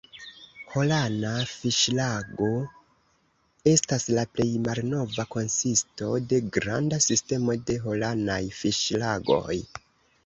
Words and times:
Holana 0.69 1.33
fiŝlago 1.49 2.47
estas 3.73 4.07
la 4.19 4.23
plej 4.39 4.47
malnova 4.69 5.27
konsisto 5.37 6.11
de 6.33 6.41
granda 6.59 7.01
sistemo 7.09 7.59
de 7.69 7.81
Holanaj 7.89 8.43
fiŝlagoj. 8.63 9.57